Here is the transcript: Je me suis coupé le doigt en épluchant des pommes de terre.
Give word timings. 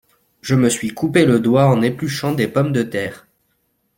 Je 0.41 0.55
me 0.55 0.67
suis 0.67 0.95
coupé 0.95 1.27
le 1.27 1.39
doigt 1.39 1.67
en 1.67 1.83
épluchant 1.83 2.31
des 2.33 2.47
pommes 2.47 2.71
de 2.71 2.81
terre. 2.81 3.27